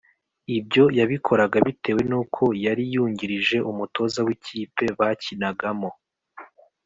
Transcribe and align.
Ibyo 0.57 0.83
yabikoraga 0.99 1.57
bitewe 1.67 2.01
n 2.09 2.13
uko 2.21 2.43
yari 2.65 2.83
yungirije 2.93 3.57
umutoza 3.71 4.19
w 4.25 4.27
ikipe 4.35 4.83
bakinagamo 4.99 5.89